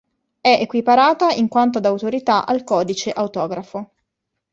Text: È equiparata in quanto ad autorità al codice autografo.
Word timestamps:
È 0.41 0.49
equiparata 0.59 1.29
in 1.29 1.47
quanto 1.47 1.77
ad 1.77 1.85
autorità 1.85 2.47
al 2.47 2.63
codice 2.63 3.11
autografo. 3.11 3.91